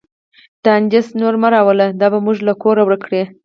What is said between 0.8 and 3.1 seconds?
نجس نور مه راولئ، دا به موږ له کوره ورک